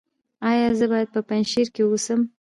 ایا 0.49 0.67
زه 0.79 0.85
باید 0.91 1.09
په 1.15 1.19
پنجشیر 1.29 1.67
کې 1.75 1.83
اوسم؟ 1.85 2.19